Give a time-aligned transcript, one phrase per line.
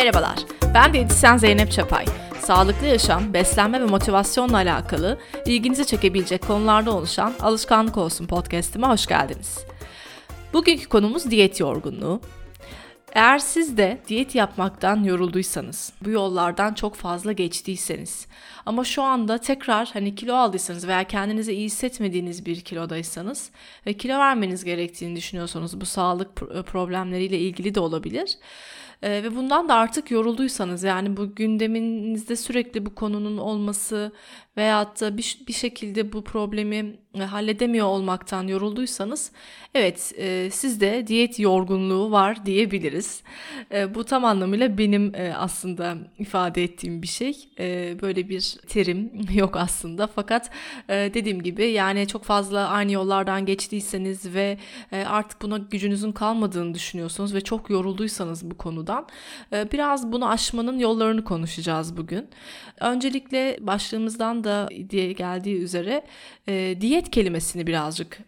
[0.00, 0.38] Merhabalar,
[0.74, 2.04] ben diyetisyen Zeynep Çapay.
[2.40, 9.64] Sağlıklı yaşam, beslenme ve motivasyonla alakalı ilginizi çekebilecek konularda oluşan Alışkanlık Olsun podcast'ime hoş geldiniz.
[10.52, 12.20] Bugünkü konumuz diyet yorgunluğu.
[13.12, 18.26] Eğer siz de diyet yapmaktan yorulduysanız, bu yollardan çok fazla geçtiyseniz
[18.66, 23.50] ama şu anda tekrar hani kilo aldıysanız veya kendinizi iyi hissetmediğiniz bir kilodaysanız
[23.86, 26.36] ve kilo vermeniz gerektiğini düşünüyorsanız bu sağlık
[26.66, 28.38] problemleriyle ilgili de olabilir.
[29.02, 34.12] Ee, ve bundan da artık yorulduysanız yani bu gündeminizde sürekli bu konunun olması
[34.56, 36.76] veyahut da bir, bir şekilde bu problemi
[37.09, 39.32] e, halledemiyor olmaktan yorulduysanız
[39.74, 43.22] evet e, sizde diyet yorgunluğu var diyebiliriz.
[43.72, 47.48] E, bu tam anlamıyla benim e, aslında ifade ettiğim bir şey.
[47.58, 50.50] E, böyle bir terim yok aslında fakat
[50.88, 54.58] e, dediğim gibi yani çok fazla aynı yollardan geçtiyseniz ve
[54.92, 59.06] e, artık buna gücünüzün kalmadığını düşünüyorsunuz ve çok yorulduysanız bu konudan
[59.52, 62.28] e, biraz bunu aşmanın yollarını konuşacağız bugün.
[62.80, 66.02] Öncelikle başlığımızdan da diye geldiği üzere
[66.48, 68.18] e, diyet kelimesini birazcık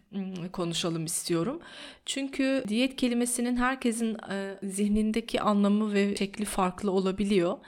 [0.52, 1.60] konuşalım istiyorum.
[2.06, 7.58] Çünkü diyet kelimesinin herkesin e, zihnindeki anlamı ve şekli farklı olabiliyor.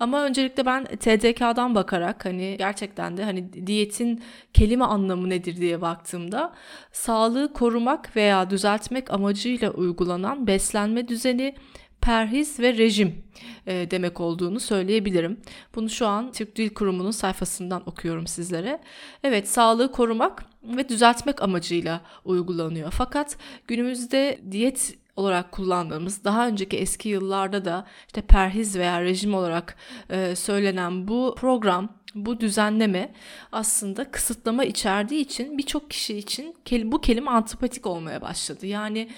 [0.00, 4.22] Ama öncelikle ben TDK'dan bakarak hani gerçekten de hani diyetin
[4.54, 6.52] kelime anlamı nedir diye baktığımda
[6.92, 11.54] sağlığı korumak veya düzeltmek amacıyla uygulanan beslenme düzeni
[12.00, 13.22] perhiz ve rejim
[13.66, 15.40] e, demek olduğunu söyleyebilirim.
[15.74, 18.80] Bunu şu an Türk Dil Kurumu'nun sayfasından okuyorum sizlere.
[19.24, 22.90] Evet, sağlığı korumak ve düzeltmek amacıyla uygulanıyor.
[22.90, 29.76] Fakat günümüzde diyet olarak kullandığımız daha önceki eski yıllarda da işte perhiz veya rejim olarak
[30.10, 33.12] e, söylenen bu program bu düzenleme
[33.52, 38.66] aslında kısıtlama içerdiği için birçok kişi için bu kelime antipatik olmaya başladı.
[38.66, 39.08] Yani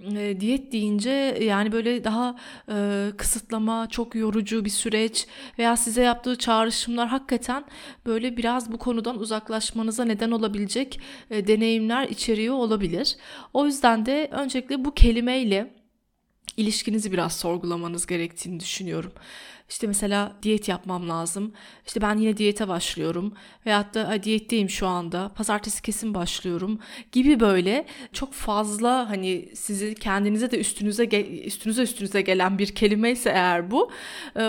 [0.00, 1.10] e, diyet deyince
[1.42, 2.36] yani böyle daha
[2.68, 5.26] e, kısıtlama, çok yorucu bir süreç
[5.58, 7.64] veya size yaptığı çağrışımlar hakikaten
[8.06, 11.00] böyle biraz bu konudan uzaklaşmanıza neden olabilecek
[11.30, 13.16] e, deneyimler içeriyor olabilir.
[13.54, 15.81] O yüzden de öncelikle bu kelimeyle
[16.56, 19.12] ilişkinizi biraz sorgulamanız gerektiğini düşünüyorum.
[19.68, 21.52] İşte mesela diyet yapmam lazım.
[21.86, 23.34] İşte ben yine diyete başlıyorum.
[23.66, 25.32] Veyahut da diyetteyim şu anda.
[25.34, 26.78] Pazartesi kesin başlıyorum.
[27.12, 31.04] Gibi böyle çok fazla hani sizi kendinize de üstünüze
[31.44, 33.90] üstünüze üstünüze gelen bir kelime ise eğer bu.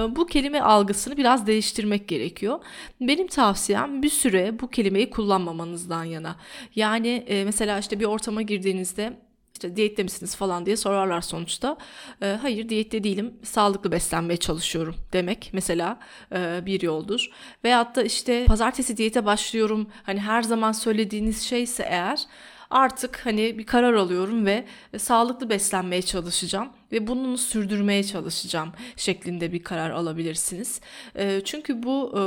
[0.10, 2.60] Bu kelime algısını biraz değiştirmek gerekiyor.
[3.02, 6.36] Benim tavsiyem bir süre bu kelimeyi kullanmamanızdan yana.
[6.76, 9.20] Yani mesela işte bir ortama girdiğinizde
[9.54, 11.78] işte diyette misiniz falan diye sorarlar sonuçta.
[12.22, 16.00] E, hayır diyette değilim sağlıklı beslenmeye çalışıyorum demek mesela
[16.36, 17.30] e, bir yoldur.
[17.64, 22.26] Veyahut da işte pazartesi diyete başlıyorum hani her zaman söylediğiniz şeyse eğer
[22.74, 29.54] artık hani bir karar alıyorum ve e, sağlıklı beslenmeye çalışacağım ve bunu sürdürmeye çalışacağım şeklinde
[29.54, 30.82] bir karar alabilirsiniz.
[31.16, 32.20] E, çünkü bu e,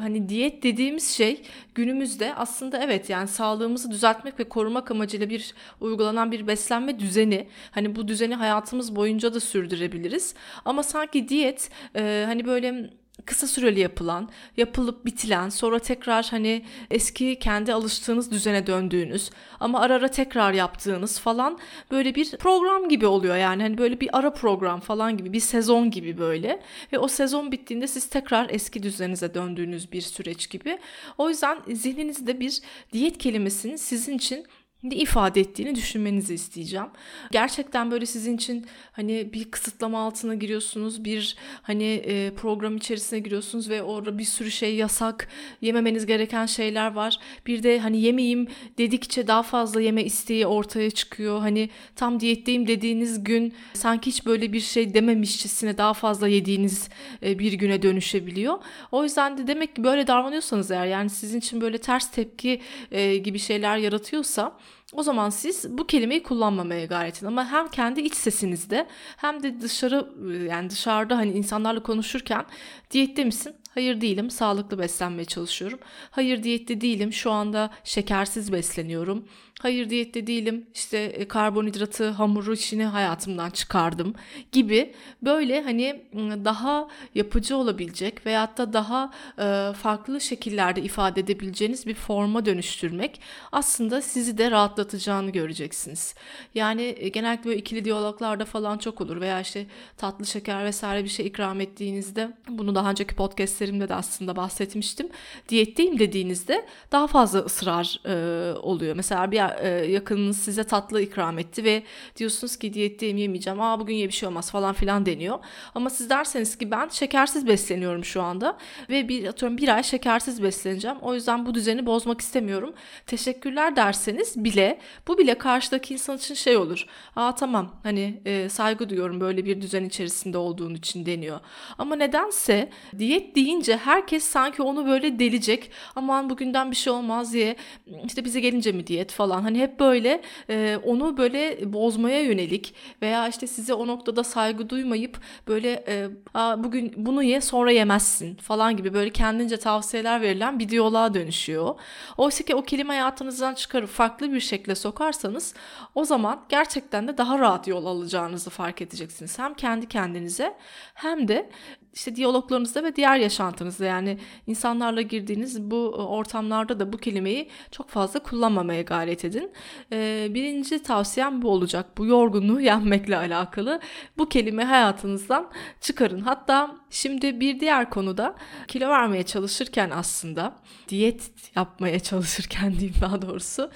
[0.00, 1.42] hani diyet dediğimiz şey
[1.74, 7.48] günümüzde aslında evet yani sağlığımızı düzeltmek ve korumak amacıyla bir uygulanan bir beslenme düzeni.
[7.70, 10.34] Hani bu düzeni hayatımız boyunca da sürdürebiliriz.
[10.64, 12.90] Ama sanki diyet hani böyle
[13.24, 19.30] kısa süreli yapılan, yapılıp bitilen, sonra tekrar hani eski kendi alıştığınız düzene döndüğünüz
[19.60, 21.58] ama ara ara tekrar yaptığınız falan
[21.90, 25.90] böyle bir program gibi oluyor yani hani böyle bir ara program falan gibi bir sezon
[25.90, 26.62] gibi böyle
[26.92, 30.78] ve o sezon bittiğinde siz tekrar eski düzeninize döndüğünüz bir süreç gibi.
[31.18, 32.60] O yüzden zihninizde bir
[32.92, 34.46] diyet kelimesinin sizin için
[34.90, 36.86] ifade ettiğini düşünmenizi isteyeceğim.
[37.30, 43.70] Gerçekten böyle sizin için hani bir kısıtlama altına giriyorsunuz, bir hani e, program içerisine giriyorsunuz
[43.70, 45.28] ve orada bir sürü şey yasak,
[45.60, 47.18] yememeniz gereken şeyler var.
[47.46, 48.48] Bir de hani yemeyeyim
[48.78, 51.40] dedikçe daha fazla yeme isteği ortaya çıkıyor.
[51.40, 56.88] Hani tam diyetteyim dediğiniz gün sanki hiç böyle bir şey dememişçesine daha fazla yediğiniz
[57.22, 58.58] e, bir güne dönüşebiliyor.
[58.92, 62.60] O yüzden de demek ki böyle davranıyorsanız eğer yani sizin için böyle ters tepki
[62.90, 64.58] e, gibi şeyler yaratıyorsa
[64.92, 69.60] o zaman siz bu kelimeyi kullanmamaya gayret edin ama hem kendi iç sesinizde hem de
[69.60, 70.08] dışarı
[70.48, 72.44] yani dışarıda hani insanlarla konuşurken
[72.90, 73.61] diyette misin?
[73.74, 74.30] Hayır değilim.
[74.30, 75.78] Sağlıklı beslenmeye çalışıyorum.
[76.10, 77.12] Hayır diyette değilim.
[77.12, 79.24] Şu anda şekersiz besleniyorum.
[79.62, 80.66] Hayır diyette değilim.
[80.74, 84.14] İşte e, karbonhidratı, hamuru işini hayatımdan çıkardım
[84.52, 86.04] gibi böyle hani
[86.44, 93.20] daha yapıcı olabilecek veyahut da daha e, farklı şekillerde ifade edebileceğiniz bir forma dönüştürmek
[93.52, 96.14] aslında sizi de rahatlatacağını göreceksiniz.
[96.54, 99.66] Yani e, genellikle böyle ikili diyaloglarda falan çok olur veya işte
[99.96, 103.14] tatlı şeker vesaire bir şey ikram ettiğinizde bunu daha önceki
[103.62, 105.08] podcastlerimde de aslında bahsetmiştim.
[105.48, 108.96] Diyetteyim dediğinizde daha fazla ısrar e, oluyor.
[108.96, 111.82] Mesela bir e, yakınınız size tatlı ikram etti ve
[112.16, 113.60] diyorsunuz ki diyetteyim yemeyeceğim.
[113.60, 115.38] Aa bugün ye bir şey olmaz falan filan deniyor.
[115.74, 120.42] Ama siz derseniz ki ben şekersiz besleniyorum şu anda ve bir atıyorum bir ay şekersiz
[120.42, 120.96] besleneceğim.
[121.02, 122.74] O yüzden bu düzeni bozmak istemiyorum.
[123.06, 124.78] Teşekkürler derseniz bile
[125.08, 126.86] bu bile karşıdaki insan için şey olur.
[127.16, 131.40] Aa tamam hani e, saygı duyuyorum böyle bir düzen içerisinde olduğun için deniyor.
[131.78, 135.70] Ama nedense diyet deyince herkes sanki onu böyle delecek.
[135.96, 137.56] Aman bugünden bir şey olmaz diye
[138.04, 139.42] işte bize gelince mi diyet falan.
[139.42, 145.20] Hani hep böyle e, onu böyle bozmaya yönelik veya işte size o noktada saygı duymayıp
[145.48, 150.68] böyle e, Aa, bugün bunu ye sonra yemezsin falan gibi böyle kendince tavsiyeler verilen bir
[150.68, 151.74] diyaloğa dönüşüyor.
[152.16, 155.54] Oysa ki o kelime hayatınızdan çıkarıp farklı bir şekilde sokarsanız
[155.94, 159.38] o zaman gerçekten de daha rahat yol alacağınızı fark edeceksiniz.
[159.38, 160.56] Hem kendi kendinize
[160.94, 161.50] hem de
[161.92, 167.88] işte diyaloglarınızda ve diğer yaşantınızda yani insanlarla girdiğiniz bu e, ortamlarda da bu kelimeyi çok
[167.88, 169.52] fazla kullanmamaya gayret edin.
[169.92, 171.98] Ee, birinci tavsiyem bu olacak.
[171.98, 173.80] Bu yorgunluğu yenmekle alakalı.
[174.18, 175.50] Bu kelime hayatınızdan
[175.80, 176.20] çıkarın.
[176.20, 178.34] Hatta şimdi bir diğer konuda
[178.68, 180.56] kilo vermeye çalışırken aslında
[180.88, 183.70] diyet yapmaya çalışırken diyeyim daha doğrusu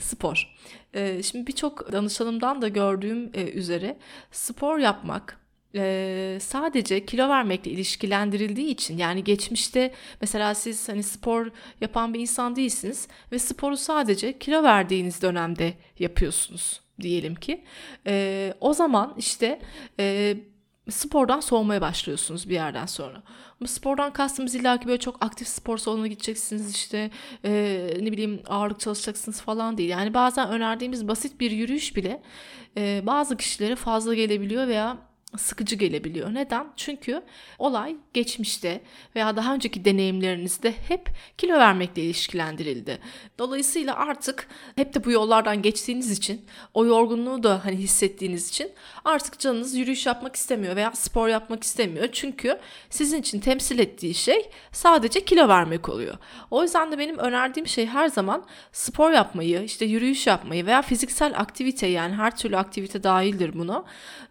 [0.00, 0.56] spor.
[0.94, 3.98] Ee, şimdi birçok danışanımdan da gördüğüm e, üzere
[4.30, 5.45] spor yapmak
[5.76, 11.50] e, sadece kilo vermekle ilişkilendirildiği için yani geçmişte mesela siz hani spor
[11.80, 17.64] yapan bir insan değilsiniz ve sporu sadece kilo verdiğiniz dönemde yapıyorsunuz diyelim ki
[18.06, 19.60] e, o zaman işte
[20.00, 20.36] e,
[20.90, 23.22] spordan soğumaya başlıyorsunuz bir yerden sonra.
[23.60, 27.10] Bu spordan kastımız illa ki böyle çok aktif spor salonuna gideceksiniz işte
[27.44, 29.90] e, ne bileyim ağırlık çalışacaksınız falan değil.
[29.90, 32.22] Yani bazen önerdiğimiz basit bir yürüyüş bile
[32.76, 34.98] e, bazı kişilere fazla gelebiliyor veya
[35.38, 36.34] sıkıcı gelebiliyor.
[36.34, 36.66] Neden?
[36.76, 37.22] Çünkü
[37.58, 38.80] olay geçmişte
[39.16, 42.98] veya daha önceki deneyimlerinizde hep kilo vermekle ilişkilendirildi.
[43.38, 46.44] Dolayısıyla artık hep de bu yollardan geçtiğiniz için,
[46.74, 48.70] o yorgunluğu da hani hissettiğiniz için
[49.04, 52.08] artık canınız yürüyüş yapmak istemiyor veya spor yapmak istemiyor.
[52.12, 52.58] Çünkü
[52.90, 56.18] sizin için temsil ettiği şey sadece kilo vermek oluyor.
[56.50, 61.40] O yüzden de benim önerdiğim şey her zaman spor yapmayı, işte yürüyüş yapmayı veya fiziksel
[61.40, 63.84] aktivite yani her türlü aktivite dahildir buna.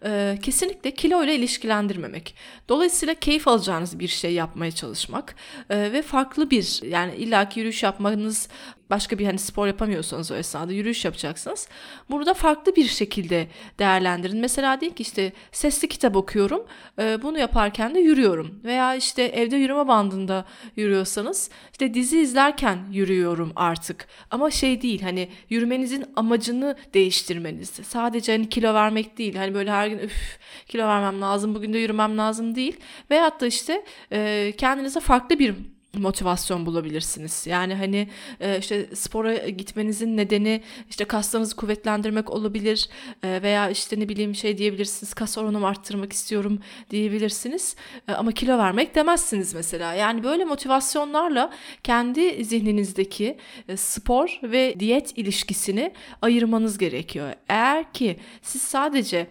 [0.05, 2.35] Ee, kesinlikle kilo ile ilişkilendirmemek.
[2.69, 5.35] Dolayısıyla keyif alacağınız bir şey yapmaya çalışmak
[5.69, 8.49] e, ve farklı bir yani illaki yürüyüş yapmanız
[8.89, 11.67] başka bir hani spor yapamıyorsanız o esnada yürüyüş yapacaksınız.
[12.09, 13.47] Burada farklı bir şekilde
[13.79, 14.39] değerlendirin.
[14.39, 16.65] Mesela değil ki işte sesli kitap okuyorum.
[16.99, 18.59] E, bunu yaparken de yürüyorum.
[18.63, 20.45] Veya işte evde yürüme bandında
[20.75, 24.07] yürüyorsanız işte dizi izlerken yürüyorum artık.
[24.31, 27.69] Ama şey değil hani yürümenizin amacını değiştirmeniz.
[27.69, 29.35] Sadece hani kilo vermek değil.
[29.35, 32.79] Hani böyle her gün üf kilo vermem lazım bugün de yürümem lazım değil.
[33.11, 35.55] Veyahut da işte e, kendinize farklı bir
[35.97, 37.47] motivasyon bulabilirsiniz.
[37.47, 38.09] Yani hani
[38.39, 42.89] e, işte spora gitmenizin nedeni işte kaslarınızı kuvvetlendirmek olabilir
[43.23, 46.59] e, veya işte ne bileyim şey diyebilirsiniz kas oranımı arttırmak istiyorum
[46.91, 47.75] diyebilirsiniz
[48.07, 49.93] e, ama kilo vermek demezsiniz mesela.
[49.93, 51.51] Yani böyle motivasyonlarla
[51.83, 53.37] kendi zihninizdeki
[53.75, 57.33] spor ve diyet ilişkisini ayırmanız gerekiyor.
[57.49, 59.27] Eğer ki siz sadece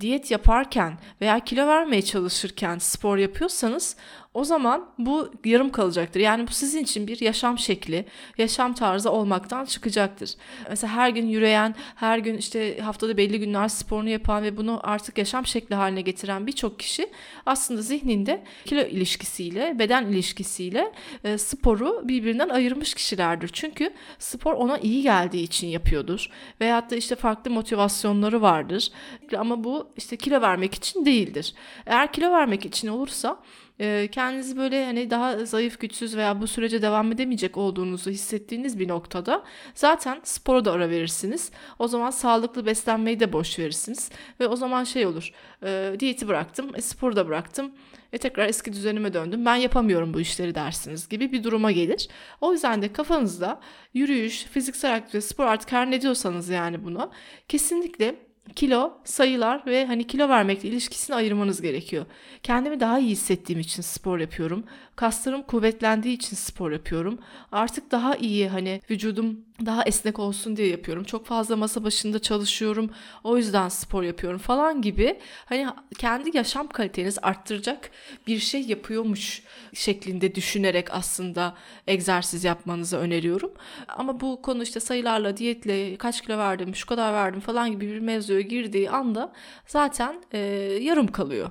[0.00, 3.96] diyet yaparken veya kilo vermeye çalışırken spor yapıyorsanız
[4.34, 6.20] o zaman bu yarım kalacaktır.
[6.20, 8.06] Yani bu sizin için bir yaşam şekli,
[8.38, 10.34] yaşam tarzı olmaktan çıkacaktır.
[10.70, 15.18] Mesela her gün yürüyen, her gün işte haftada belli günler sporunu yapan ve bunu artık
[15.18, 17.10] yaşam şekli haline getiren birçok kişi
[17.46, 20.92] aslında zihninde kilo ilişkisiyle, beden ilişkisiyle
[21.24, 23.50] e, sporu birbirinden ayırmış kişilerdir.
[23.52, 26.30] Çünkü spor ona iyi geldiği için yapıyordur.
[26.60, 28.90] Veyahut da işte farklı motivasyonları vardır.
[29.38, 31.54] Ama bu işte kilo vermek için değildir.
[31.86, 33.42] Eğer kilo vermek için olursa
[33.80, 38.88] e, kendinizi böyle hani daha zayıf, güçsüz veya bu sürece devam edemeyecek olduğunuzu hissettiğiniz bir
[38.88, 41.50] noktada zaten spora da ara verirsiniz.
[41.78, 44.10] O zaman sağlıklı beslenmeyi de boş verirsiniz
[44.40, 45.32] ve o zaman şey olur.
[45.62, 47.72] E, diyeti bıraktım, e, sporu da bıraktım
[48.12, 49.44] ve tekrar eski düzenime döndüm.
[49.44, 52.08] Ben yapamıyorum bu işleri dersiniz gibi bir duruma gelir.
[52.40, 53.60] O yüzden de kafanızda
[53.94, 57.10] yürüyüş, fiziksel aktivite, spor artık her ne diyorsanız yani bunu
[57.48, 62.06] kesinlikle kilo, sayılar ve hani kilo vermekle ilişkisini ayırmanız gerekiyor.
[62.42, 64.64] Kendimi daha iyi hissettiğim için spor yapıyorum.
[64.96, 67.18] Kaslarım kuvvetlendiği için spor yapıyorum.
[67.52, 71.04] Artık daha iyi hani vücudum daha esnek olsun diye yapıyorum.
[71.04, 72.90] Çok fazla masa başında çalışıyorum.
[73.24, 75.18] O yüzden spor yapıyorum falan gibi.
[75.44, 75.66] Hani
[75.98, 77.90] kendi yaşam kaliteniz arttıracak
[78.26, 79.42] bir şey yapıyormuş
[79.72, 81.54] şeklinde düşünerek aslında
[81.86, 83.52] egzersiz yapmanızı öneriyorum.
[83.88, 87.98] Ama bu konu işte sayılarla, diyetle kaç kilo verdim, şu kadar verdim falan gibi bir
[87.98, 89.32] mevzuya girdiği anda
[89.66, 90.38] zaten e,
[90.80, 91.50] yarım kalıyor.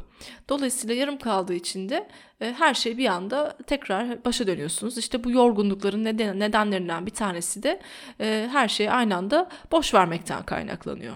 [0.50, 2.08] Dolayısıyla yarım kaldığı için de
[2.40, 4.98] her şey bir anda tekrar başa dönüyorsunuz.
[4.98, 7.80] İşte bu yorgunlukların neden, nedenlerinden bir tanesi de
[8.20, 11.16] e, her şeyi aynı anda boş vermekten kaynaklanıyor.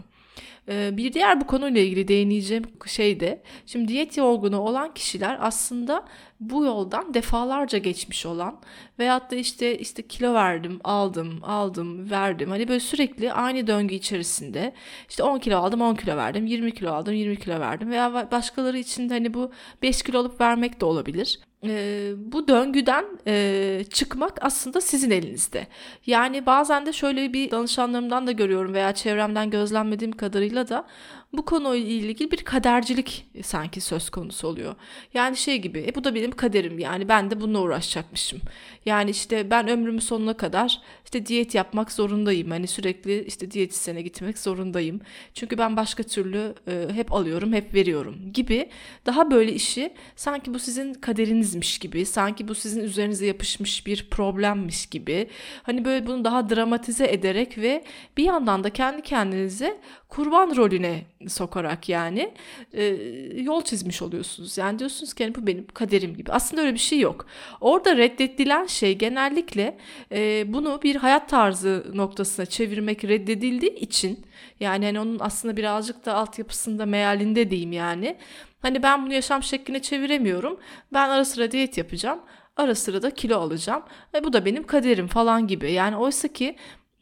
[0.70, 6.06] E, bir diğer bu konuyla ilgili değineceğim şey de şimdi diyet yorgunu olan kişiler aslında
[6.40, 8.60] bu yoldan defalarca geçmiş olan
[9.00, 12.50] veyahut da işte işte kilo verdim, aldım, aldım, verdim.
[12.50, 14.74] Hani böyle sürekli aynı döngü içerisinde
[15.10, 18.78] işte 10 kilo aldım, 10 kilo verdim, 20 kilo aldım, 20 kilo verdim veya başkaları
[18.78, 24.38] için de hani bu 5 kilo alıp vermek de olabilir e, bu döngüden e, çıkmak
[24.42, 25.68] aslında sizin elinizde.
[26.06, 30.86] Yani bazen de şöyle bir danışanlarımdan da görüyorum veya çevremden gözlemlediğim kadarıyla da
[31.34, 34.76] bu konuyla ilgili bir kadercilik sanki söz konusu oluyor.
[35.14, 38.40] Yani şey gibi e bu da benim kaderim yani ben de bununla uğraşacakmışım.
[38.86, 42.52] Yani işte ben ömrümün sonuna kadar işte diyet yapmak zorundayım.
[42.52, 45.02] Hani sürekli işte diyetisyene gitmek zorundayım.
[45.34, 48.70] Çünkü ben başka türlü e, hep alıyorum, hep veriyorum gibi
[49.06, 54.86] daha böyle işi sanki bu sizin kaderinizmiş gibi, sanki bu sizin üzerinize yapışmış bir problemmiş
[54.86, 55.30] gibi.
[55.64, 57.84] Hani böyle bunu daha dramatize ederek ve
[58.18, 59.78] bir yandan da kendi kendinize
[60.10, 62.34] kurban rolüne sokarak yani
[62.74, 62.86] e,
[63.42, 64.58] yol çizmiş oluyorsunuz.
[64.58, 66.32] Yani diyorsunuz ki yani bu benim kaderim gibi.
[66.32, 67.26] Aslında öyle bir şey yok.
[67.62, 69.78] Orada reddedilen şey genellikle
[70.12, 74.26] e, bunu bir hayat tarzı noktasına çevirmek reddedildiği için
[74.60, 78.18] yani hani onun aslında birazcık da altyapısında mealinde diyeyim yani.
[78.60, 80.60] Hani ben bunu yaşam şekline çeviremiyorum.
[80.94, 82.20] Ben ara sıra diyet yapacağım.
[82.58, 83.84] Ara sıra da kilo alacağım.
[84.16, 85.72] E bu da benim kaderim falan gibi.
[85.72, 86.56] Yani oysa ki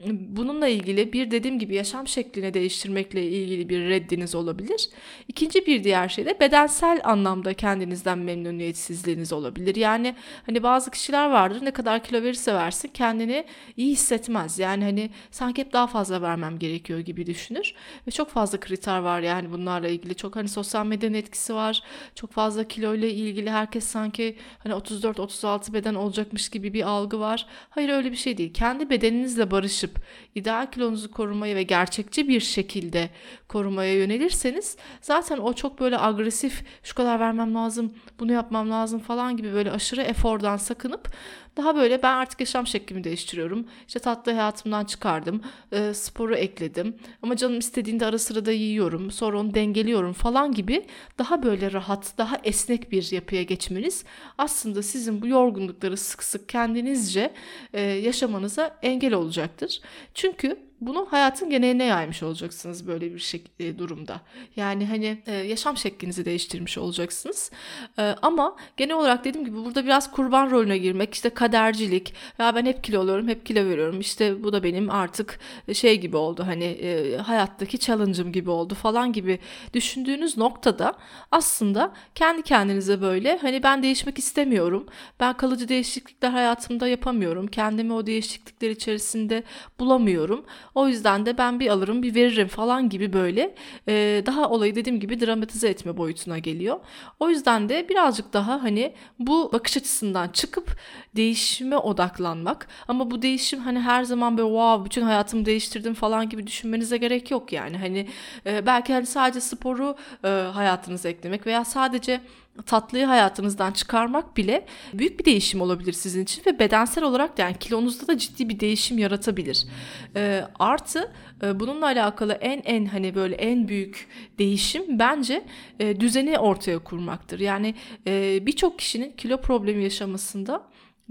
[0.10, 4.90] Bununla ilgili bir dediğim gibi yaşam şeklini değiştirmekle ilgili bir reddiniz olabilir.
[5.28, 9.76] İkinci bir diğer şey de bedensel anlamda kendinizden memnuniyetsizliğiniz olabilir.
[9.76, 13.46] Yani hani bazı kişiler vardır ne kadar kilo verirse versin kendini
[13.78, 14.60] iyi hissetmez.
[14.60, 17.74] Yani hani sanki hep daha fazla vermem gerekiyor gibi düşünür.
[18.08, 20.16] Ve çok fazla kriter var yani bunlarla ilgili.
[20.16, 21.84] Çok hani sosyal medyanın etkisi var.
[22.16, 27.46] Çok fazla kilo ile ilgili herkes sanki hani 34-36 beden olacakmış gibi bir algı var.
[27.70, 28.54] Hayır öyle bir şey değil.
[28.54, 30.00] Kendi bedeninizle barışıp çalışıp
[30.36, 33.10] ideal kilonuzu korumaya ve gerçekçi bir şekilde
[33.48, 39.38] korumaya yönelirseniz zaten o çok böyle agresif şu kadar vermem lazım bunu yapmam lazım falan
[39.38, 41.10] gibi böyle aşırı efordan sakınıp
[41.58, 43.66] daha böyle ben artık yaşam şeklimi değiştiriyorum.
[43.88, 45.42] İşte tatlı hayatımdan çıkardım.
[45.72, 46.96] E, sporu ekledim.
[47.22, 49.12] Ama canım istediğinde ara sıra da yiyorum.
[49.12, 50.86] Sonra onu dengeliyorum falan gibi
[51.18, 54.04] daha böyle rahat, daha esnek bir yapıya geçmeniz
[54.38, 57.34] aslında sizin bu yorgunlukları sık sık kendinizce
[57.74, 59.82] e, yaşamanıza engel olacaktır.
[60.14, 64.22] Çünkü bunu hayatın geneline yaymış olacaksınız böyle bir şey, e, durumda.
[64.56, 67.52] Yani hani e, yaşam şeklinizi değiştirmiş olacaksınız.
[68.00, 72.66] E, ama genel olarak dediğim gibi burada biraz kurban rolüne girmek, işte kadercilik, ya ben
[72.66, 74.00] hep kilo alıyorum, hep kilo veriyorum.
[74.00, 75.40] İşte bu da benim artık
[75.74, 79.40] şey gibi oldu hani e, hayattaki challenge'ım gibi oldu falan gibi
[79.74, 80.94] düşündüğünüz noktada
[81.32, 84.86] aslında kendi kendinize böyle hani ben değişmek istemiyorum.
[85.20, 87.48] Ben kalıcı değişiklikler hayatımda yapamıyorum.
[87.48, 89.44] Kendimi o değişiklikler içerisinde
[89.80, 90.46] bulamıyorum.
[90.76, 93.56] O yüzden de ben bir alırım bir veririm falan gibi böyle
[93.88, 96.80] e, daha olayı dediğim gibi dramatize etme boyutuna geliyor.
[97.20, 100.78] O yüzden de birazcık daha hani bu bakış açısından çıkıp
[101.16, 106.48] değişime odaklanmak ama bu değişim hani her zaman böyle wow bütün hayatımı değiştirdim falan gibi
[106.48, 108.08] düşünmenize gerek yok yani hani
[108.46, 112.22] e, belki hani sadece sporu e, hayatınıza eklemek veya sadece
[112.66, 117.58] tatlıyı hayatınızdan çıkarmak bile büyük bir değişim olabilir sizin için ve bedensel olarak da yani
[117.58, 119.68] kilonuzda da ciddi bir değişim yaratabilir.
[120.16, 121.12] E, artı
[121.44, 124.08] e, bununla alakalı en en hani böyle en büyük
[124.40, 125.46] değişim bence
[125.80, 127.40] e, düzeni ortaya kurmaktır.
[127.40, 127.76] Yani
[128.08, 130.64] e, birçok kişinin kilo problemi yaşamasında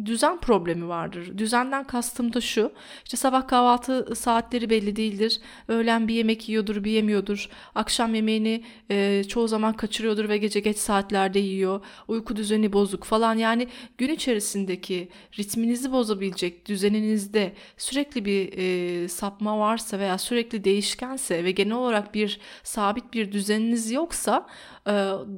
[0.04, 1.38] düzen problemi vardır.
[1.38, 2.72] Düzenden kastım da şu.
[3.04, 5.40] İşte sabah kahvaltı saatleri belli değildir.
[5.68, 7.48] Öğlen bir yemek yiyordur, bir yemiyordur.
[7.74, 11.80] Akşam yemeğini e, çoğu zaman kaçırıyordur ve gece geç saatlerde yiyor.
[12.08, 13.38] Uyku düzeni bozuk falan.
[13.38, 15.08] Yani gün içerisindeki
[15.38, 22.40] ritminizi bozabilecek düzeninizde sürekli bir e, sapma varsa veya sürekli değişkense ve genel olarak bir
[22.62, 24.46] sabit bir düzeniniz yoksa
[24.86, 24.92] e,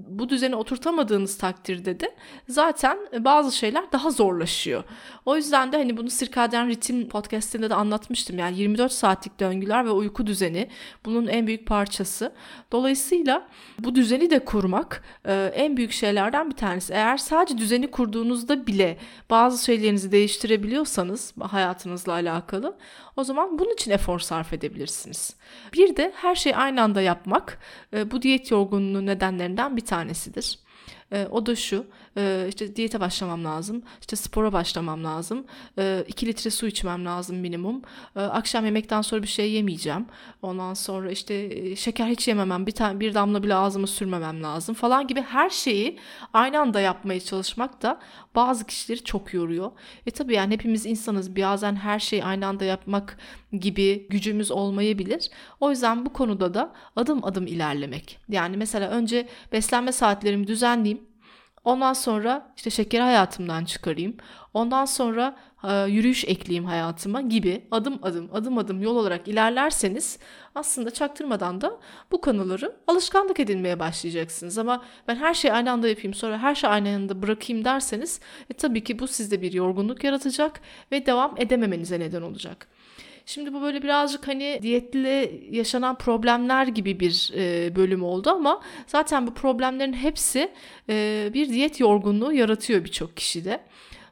[0.08, 2.14] bu düzeni oturtamadığınız takdirde de
[2.48, 4.84] zaten bazı şeyler daha zorlaşıyor zorlaşıyor.
[5.26, 8.38] O yüzden de hani bunu Sirkadyen Ritim podcastinde de anlatmıştım.
[8.38, 10.68] Yani 24 saatlik döngüler ve uyku düzeni
[11.04, 12.32] bunun en büyük parçası.
[12.72, 13.48] Dolayısıyla
[13.78, 16.92] bu düzeni de kurmak e, en büyük şeylerden bir tanesi.
[16.92, 18.98] Eğer sadece düzeni kurduğunuzda bile
[19.30, 22.76] bazı şeylerinizi değiştirebiliyorsanız hayatınızla alakalı
[23.16, 25.36] o zaman bunun için efor sarf edebilirsiniz.
[25.72, 27.58] Bir de her şeyi aynı anda yapmak
[27.92, 30.58] e, bu diyet yorgunluğu nedenlerinden bir tanesidir.
[31.12, 31.86] E, o da şu
[32.16, 35.44] e, işte diyete başlamam lazım işte spora başlamam lazım
[35.78, 37.82] e, 2 litre su içmem lazım minimum
[38.16, 40.06] e, akşam yemekten sonra bir şey yemeyeceğim
[40.42, 44.74] ondan sonra işte e, şeker hiç yememem bir tane bir damla bile ağzıma sürmemem lazım
[44.74, 45.98] falan gibi her şeyi
[46.32, 48.00] aynı anda yapmaya çalışmak da
[48.34, 49.72] bazı kişileri çok yoruyor.
[50.06, 53.18] E tabii yani hepimiz insanız bazen her şeyi aynı anda yapmak
[53.52, 55.30] gibi gücümüz olmayabilir.
[55.60, 58.18] O yüzden bu konuda da adım adım ilerlemek.
[58.28, 61.05] Yani mesela önce beslenme saatlerimi düzenleyeyim.
[61.66, 64.16] Ondan sonra işte şekeri hayatımdan çıkarayım.
[64.54, 70.18] Ondan sonra e, yürüyüş ekleyeyim hayatıma gibi adım adım adım adım yol olarak ilerlerseniz
[70.54, 71.80] aslında çaktırmadan da
[72.12, 74.58] bu konuları alışkanlık edinmeye başlayacaksınız.
[74.58, 78.20] Ama ben her şeyi aynı anda yapayım sonra her şeyi aynı anda bırakayım derseniz
[78.50, 80.60] e, tabii ki bu sizde bir yorgunluk yaratacak
[80.92, 82.68] ve devam edememenize neden olacak.
[83.26, 89.26] Şimdi bu böyle birazcık hani diyetle yaşanan problemler gibi bir e, bölüm oldu ama zaten
[89.26, 90.52] bu problemlerin hepsi
[90.88, 93.60] e, bir diyet yorgunluğu yaratıyor birçok kişide.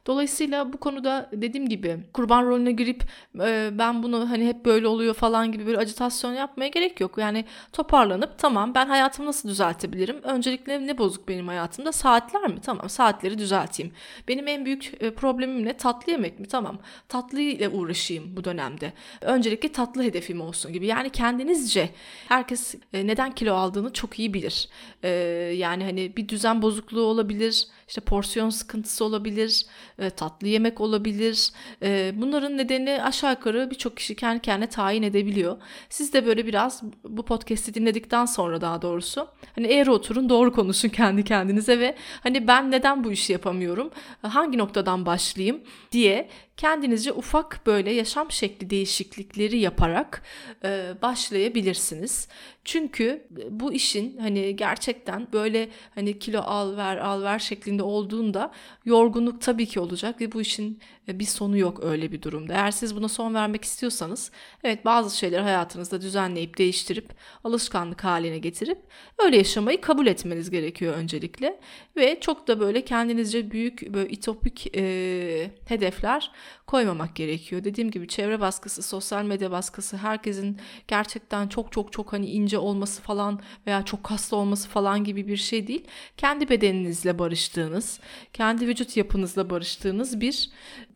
[0.07, 3.03] Dolayısıyla bu konuda dediğim gibi kurban rolüne girip
[3.39, 7.17] e, ben bunu hani hep böyle oluyor falan gibi bir acitasyon yapmaya gerek yok.
[7.17, 10.21] Yani toparlanıp tamam ben hayatımı nasıl düzeltebilirim?
[10.23, 11.91] Öncelikle ne bozuk benim hayatımda?
[11.91, 12.61] Saatler mi?
[12.61, 13.93] Tamam saatleri düzelteyim.
[14.27, 15.77] Benim en büyük e, problemim ne?
[15.77, 16.47] Tatlı yemek mi?
[16.47, 18.93] Tamam tatlı ile uğraşayım bu dönemde.
[19.21, 20.85] Öncelikle tatlı hedefim olsun gibi.
[20.85, 21.89] Yani kendinizce
[22.27, 24.69] herkes e, neden kilo aldığını çok iyi bilir.
[25.03, 25.09] E,
[25.55, 29.65] yani hani bir düzen bozukluğu olabilir işte porsiyon sıkıntısı olabilir,
[29.99, 31.51] e, tatlı yemek olabilir.
[31.81, 35.57] E, bunların nedeni aşağı yukarı birçok kişi kendi kendine tayin edebiliyor.
[35.89, 40.89] Siz de böyle biraz bu podcast'i dinledikten sonra daha doğrusu hani eğer oturun doğru konuşun
[40.95, 45.61] kendi kendinize ve hani ben neden bu işi yapamıyorum, hangi noktadan başlayayım
[45.91, 50.23] diye kendinizce ufak böyle yaşam şekli değişiklikleri yaparak
[50.63, 52.27] e, başlayabilirsiniz.
[52.63, 58.51] Çünkü bu işin hani gerçekten böyle hani kilo al ver al ver şeklinde olduğunda
[58.85, 62.53] yorgunluk tabii ki olacak ve bu işin e, bir sonu yok öyle bir durumda.
[62.53, 64.31] Eğer siz buna son vermek istiyorsanız
[64.63, 67.09] evet bazı şeyleri hayatınızda düzenleyip değiştirip
[67.43, 68.77] alışkanlık haline getirip
[69.17, 71.59] öyle yaşamayı kabul etmeniz gerekiyor öncelikle
[71.95, 76.31] ve çok da böyle kendinizce büyük böyle itopik e, hedefler
[76.67, 77.63] koymamak gerekiyor.
[77.63, 80.57] Dediğim gibi çevre baskısı, sosyal medya baskısı, herkesin
[80.87, 85.37] gerçekten çok çok çok hani ince olması falan veya çok kaslı olması falan gibi bir
[85.37, 85.83] şey değil.
[86.17, 87.99] Kendi bedeninizle barıştığınız,
[88.33, 90.49] kendi vücut yapınızla barıştığınız bir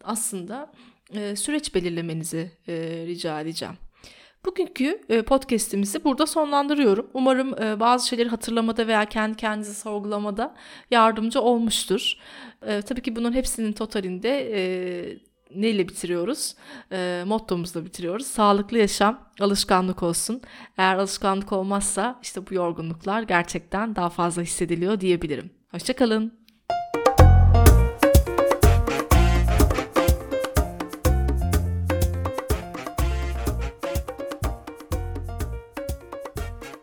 [0.10, 0.72] aslında
[1.14, 2.74] e, süreç belirlemenizi e,
[3.08, 3.76] rica edeceğim.
[4.46, 7.08] Bugünkü e, podcast'imizi burada sonlandırıyorum.
[7.14, 10.56] Umarım bazı şeyleri hatırlamada veya kendi kendinizi sorgulamada
[10.92, 12.14] yardımcı olmuştur.
[12.62, 14.32] Tabii ki bunun hepsinin totalinde
[15.56, 16.56] neyle bitiriyoruz?
[16.92, 18.28] E, mottomuzla bitiriyoruz.
[18.28, 20.42] Sağlıklı yaşam alışkanlık olsun.
[20.78, 25.50] Eğer alışkanlık olmazsa işte bu yorgunluklar gerçekten daha fazla hissediliyor diyebilirim.
[25.72, 26.39] Hoşçakalın.